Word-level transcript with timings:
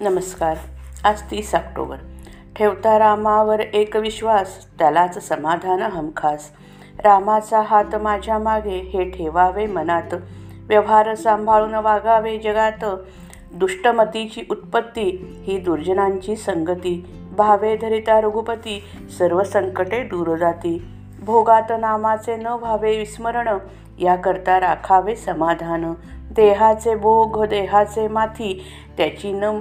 नमस्कार. 0.00 0.56
आज 1.04 1.22
तीस 1.22 1.54
ऑक्टोबर. 1.54 1.96
ठेवता 2.56 2.98
रामावर 2.98 3.60
एक 3.60 3.96
विश्वास 3.96 4.66
त्यालाच 4.78 5.28
समाधान 5.28 5.82
हमखास. 5.82 6.50
रामाचा 7.04 7.60
हात 7.60 7.96
माझ्या 7.96 8.38
मागे 8.38 8.78
हे 8.78 9.10
ठेवावे 9.10 9.66
मनात. 9.66 10.14
व्यवहार 10.68 11.14
सांभाळून 11.14 11.74
वागावे 11.74 12.38
जगात. 12.38 12.84
दुष्टमतीची 13.52 14.42
उत्पत्ती 14.50 15.40
ही 15.46 15.58
दुर्जनांची 15.58 16.36
संगती. 16.36 17.24
भावे 17.36 17.76
धरिता 17.76 18.20
रघुपती 18.20 18.82
सर्व 19.18 19.42
संकटे 19.42 20.02
दूर 20.02 20.36
जाती. 20.36 20.88
भोगात 21.24 21.72
नामाचे 21.80 22.36
न 22.36 22.46
व्हावे 22.46 22.98
विस्मरण 22.98 23.58
याकरता 23.98 24.60
राखावे 24.60 25.16
समाधान. 25.16 25.94
देहाचे 26.30 26.94
भोग 26.94 27.44
देहाचे 27.44 28.08
माथी 28.08 28.64
त्याची 28.96 29.32
न 29.32 29.60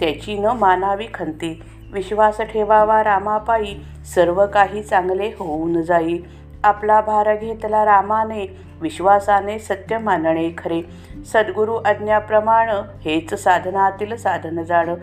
त्याची 0.00 0.38
न 0.38 0.44
मानावी 0.44 1.06
खंती. 1.14 1.62
विश्वास 1.92 2.40
ठेवावा 2.40 3.04
रामापायी 3.04 3.76
सर्व 4.14 4.46
काही 4.46 4.82
चांगले 4.82 5.26
होऊन 5.26 5.82
जाई. 5.82 6.18
आपला 6.64 7.00
भार 7.00 7.34
घेतला 7.36 7.84
रामाने 7.84 8.46
विश्वासाने 8.80 9.58
सत्य 9.58 9.98
मानणे 9.98 10.50
खरे. 10.58 10.82
सद्गुरू 11.26 11.74
आज्ञाप्रमाण 11.74 12.68
हेच 13.04 13.34
साधनातील 13.34 14.16
साधन 14.16 14.62
जाण. 14.62 14.94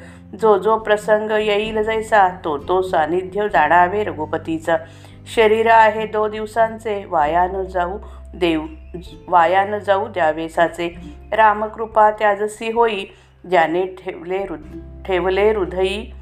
जो 0.42 0.58
जो 0.58 0.78
प्रसंग 0.78 1.32
येईल 1.32 1.84
जैसा 1.84 2.28
तो 2.28 2.58
तो 2.58 2.82
सानिध्य 2.82 3.48
जाणावे 3.54 4.04
रघुपतीचा. 4.04 4.78
शरीर 5.36 5.68
आहे 5.68 6.06
दो 6.08 6.28
दिवसांचे 6.28 7.06
वायान 7.06 7.64
जाऊ 7.64 7.98
देव 8.36 8.66
वायान 9.28 9.80
जाऊ 9.80 10.08
द्यावेसाचे. 10.08 10.96
रामकृपा 11.32 12.12
त्याजसी 12.12 12.72
होई 12.72 13.06
ज्याने 13.50 13.86
ठेवले 13.86 14.38
हृदय. 14.38 14.93
ठेवले 15.06 15.52
हृदयी 15.52 16.14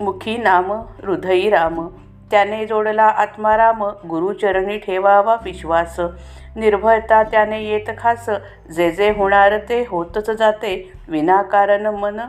मुखी 0.00 0.36
नाम 0.36 0.72
हृदयी 0.72 1.50
राम. 1.50 1.88
त्याने 2.30 2.66
जोडला 2.66 3.04
आत्माराम 3.04 3.84
गुरुचरणी 3.84 4.78
ठेवावा 4.78 5.36
विश्वास. 5.44 6.00
निर्भयता 6.56 7.22
त्याने 7.22 7.62
येत 7.62 7.90
खास. 7.98 8.30
जे 8.76 8.90
जे 8.90 9.10
होणार 9.10 9.58
ते 9.58 9.84
होतच 9.88 10.30
जाते. 10.30 10.92
विनाकारण 11.08 11.86
मन 11.86 12.20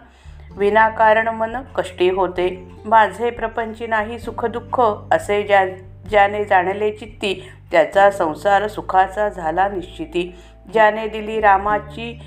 विनाकारण 0.58 1.28
मन 1.28 1.58
कष्टी 1.76 2.10
होते. 2.10 2.72
माझे 2.86 3.30
प्रपंची 3.30 3.88
नाही 3.88 4.20
सुखदुःख 4.20 4.82
असे 5.12 5.44
ज्या 5.44 5.66
ज्याने 6.10 6.44
जाणले 6.46 6.92
चित्ती 6.92 7.50
त्याचा 7.72 8.12
संसार 8.12 8.68
सुखाचा 8.68 9.30
झाला 9.30 9.68
निश्चिती. 9.70 10.36
ज्याने 10.74 11.08
दिली 11.08 11.40
रामाची 11.42 12.20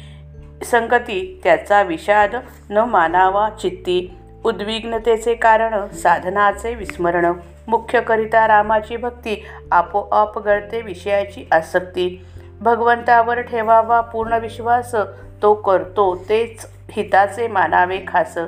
संगती 0.64 1.41
त्याचा 1.44 1.83
विषाद 1.83 2.34
न 2.70 2.78
मानावा 2.78 3.48
चित्ती 3.50 4.16
उद्विग्नतेचे 4.44 5.34
कारण 5.34 5.89
साधनाचे 5.89 6.75
विस्मरण. 6.75 7.33
मुख्यकरिता 7.69 8.48
रामाची 8.48 8.97
भक्ती 8.97 9.44
आपोआप 9.72 10.38
गळते 10.38 10.83
विषयाची 10.83 11.48
आसक्ती. 11.53 12.27
भगवंतावर 12.61 13.41
ठेवावा 13.41 14.00
पूर्ण 14.00 14.33
विश्वास 14.33 14.94
तो 15.42 15.55
करतो 15.55 16.16
तेच 16.28 16.66
हिताचे 16.91 17.48
मानावे 17.48 17.98
खास. 18.08 18.38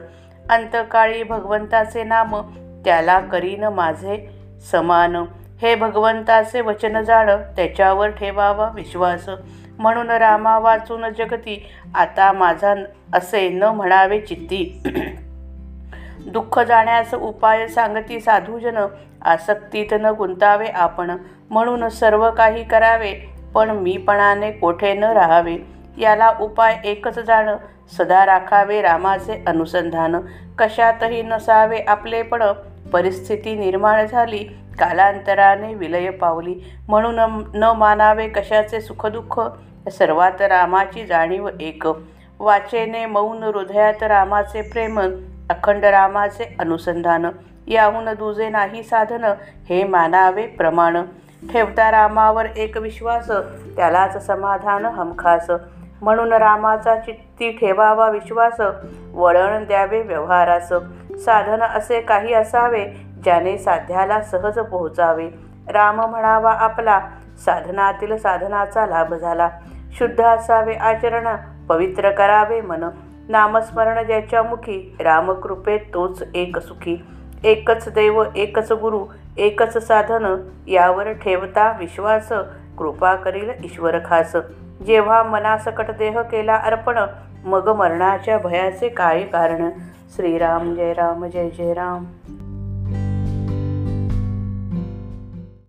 अंतकाळी 0.50 1.22
भगवंताचे 1.22 2.04
नाम 2.04 2.36
त्याला 2.84 3.20
करीन 3.20 3.64
माझे 3.64 4.28
समान. 4.72 5.16
हे 5.62 5.74
भगवंताचे 5.74 6.60
वचन 6.60 7.02
जाण 7.02 7.30
त्याच्यावर 7.56 8.08
ठेवावा 8.08 8.70
विश्वास. 8.74 9.28
म्हणून 9.82 10.10
रामा 10.10 10.58
वाचून 10.58 11.08
जगती. 11.18 11.66
आता 11.94 12.32
माझा 12.32 12.74
असे 13.14 13.48
न 13.48 13.62
म्हणावे 13.62 14.20
चित्ती. 14.20 14.82
दुःख 16.26 16.58
जाण्यास 16.58 17.14
उपाय 17.14 17.66
सांगती 17.68 18.20
साधूजन. 18.20 18.78
आसक्तीत 19.22 19.86
न 19.92 20.06
गुंतावे 20.06 20.66
आपण. 20.66 21.16
म्हणून 21.50 21.88
सर्व 21.88 22.30
काही 22.30 22.64
करावे 22.64 23.12
पण 23.54 23.70
मीपणाने 23.70 24.50
कोठे 24.52 24.94
न 24.94 25.04
राहावे? 25.04 25.56
याला 25.98 26.32
उपाय 26.40 26.76
एकच 26.84 27.18
जाण. 27.18 27.50
सदा 27.98 28.24
राखावे 28.26 28.80
रामाचे 28.82 29.42
अनुसंधान. 29.46 30.16
कशातही 30.58 31.22
नसावे 31.22 31.78
आपलेपण 31.78 32.42
परिस्थिती 32.92 33.54
निर्माण 33.54 34.06
झाली 34.06 34.38
कालांतराने 34.78 35.74
विलय 35.74 36.10
पावली. 36.10 36.54
म्हणून 36.88 37.18
न 37.54 37.72
मानावे 37.76 38.28
कशाचे 38.28 38.80
सुखदुःख? 38.80 39.40
सर्वात 39.90 40.42
रामाची 40.42 41.06
जाणीव 41.06 41.48
एक. 41.60 41.84
वाचेने 42.38 43.06
मौन 43.06 43.42
हृदयात 43.42 44.02
रामाचे 44.02 44.62
प्रेम 44.62 45.00
अखंड 45.50 45.84
रामाचे 45.84 46.56
अनुसंधान. 46.58 47.26
याहून 47.66 48.04
दुजे 48.04 48.48
नाही 48.48 48.82
साधन 48.82 49.24
हे 49.68 49.84
मानावे 49.84 50.46
प्रमाण. 50.46 51.02
ठेवता 51.52 51.90
रामावर 51.90 52.46
एक 52.56 52.76
विश्वास 52.76 53.30
त्यालाच 53.76 54.26
समाधान 54.26 54.84
हमखास. 54.84 55.50
म्हणून 56.02 56.32
रामाचा 56.32 56.94
चित्ती 56.96 57.50
ठेवावा 57.52 58.10
विश्वास 58.10 58.60
वळण 59.14 59.64
द्यावे 59.64 60.02
व्यवहारास. 60.02 60.72
साधन 61.24 61.62
असे 61.62 62.00
काही 62.00 62.34
असावे 62.34 62.84
ज्याने 63.24 63.58
साध्याला 63.58 64.20
सहज 64.22 64.58
पोहोचावे. 64.58 65.28
राम 65.72 66.00
म्हणावा 66.00 66.52
आपला 66.52 67.00
साधनातील 67.46 68.16
साधनाचा 68.16 68.86
लाभ 68.86 69.14
झाला. 69.14 69.48
शुद्ध 69.92 70.20
असावे 70.20 70.74
आचरण 70.74 71.28
पवित्र 71.68 72.10
करावे 72.10 72.60
मन. 72.60 72.84
नामस्मरण 73.28 74.06
ज्याच्या 74.06 74.42
मुखी 74.42 74.96
रामकृपेत 75.00 75.80
तोच 75.94 76.22
एक 76.34 76.58
सुखी. 76.58 76.96
एकच 77.44 77.88
देव 77.88 78.24
एकच 78.36 78.72
गुरु 78.72 79.04
एकच 79.36 79.86
साधन 79.86 80.36
यावर 80.66 81.12
ठेवता 81.12 81.72
विश्वास 81.78 82.32
कृपा 82.78 83.14
करील 83.14 83.50
ईश्वर 83.64 83.98
खास. 84.04 84.36
जेव्हा 84.86 85.22
मनासकट 85.22 85.90
देह 85.90 86.20
केला 86.20 86.56
अर्पण 86.56 86.98
मग 87.44 87.68
मरणाच्या 87.68 88.38
भयाचे 88.38 88.88
काय 88.88 89.22
कारण. 89.22 89.70
श्रीराम 90.16 90.74
जय 90.74 90.92
राम 90.92 91.24
जय 91.24 91.50
जय 91.50 91.74
राम. 91.74 92.04